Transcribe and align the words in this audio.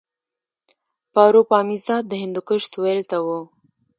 پاروپامیزاد 1.13 2.03
د 2.07 2.13
هندوکش 2.23 2.61
سویل 2.73 3.01
ته 3.09 3.17
و 3.25 3.27